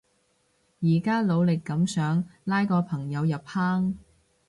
[0.79, 3.99] 而家努力噉想拉個朋友入坑